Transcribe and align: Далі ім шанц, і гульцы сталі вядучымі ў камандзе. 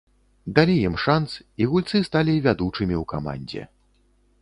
Далі 0.59 0.77
ім 0.89 0.95
шанц, 1.03 1.29
і 1.63 1.69
гульцы 1.75 2.03
сталі 2.09 2.33
вядучымі 2.49 2.95
ў 3.01 3.03
камандзе. 3.15 3.63